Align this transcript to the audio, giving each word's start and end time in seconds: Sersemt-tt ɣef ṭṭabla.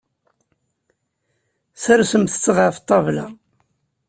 Sersemt-tt 1.83 2.53
ɣef 2.55 2.75
ṭṭabla. 2.83 3.25